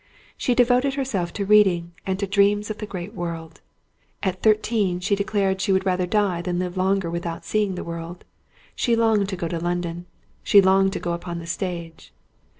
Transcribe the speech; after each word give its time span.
She 0.35 0.55
devoted 0.55 0.95
herself 0.95 1.31
to 1.33 1.45
reading 1.45 1.93
and 2.07 2.17
to 2.17 2.25
dreams 2.25 2.71
of 2.71 2.79
the 2.79 2.87
great 2.87 3.13
world. 3.13 3.61
At 4.23 4.41
thirteen, 4.41 4.99
she 4.99 5.15
declared 5.15 5.61
she 5.61 5.71
would 5.71 5.85
rather 5.85 6.07
die 6.07 6.41
than 6.41 6.57
live 6.57 6.75
longer 6.75 7.07
without 7.11 7.45
seeing 7.45 7.75
the 7.75 7.83
world; 7.83 8.25
she 8.75 8.95
longed 8.95 9.29
to 9.29 9.35
go 9.37 9.47
to 9.47 9.59
London; 9.59 10.07
she 10.41 10.59
longed 10.59 10.93
to 10.93 10.99
go 10.99 11.13
upon 11.13 11.37
the 11.37 11.45
stage. 11.45 12.13